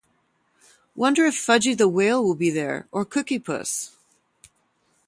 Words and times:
Wonder 0.95 1.27
if 1.27 1.35
Fudgie 1.35 1.77
the 1.77 1.87
Whale 1.87 2.23
will 2.23 2.33
be 2.33 2.49
there 2.49 2.87
or 2.91 3.05
Cookie 3.05 3.37
Puss. 3.37 3.95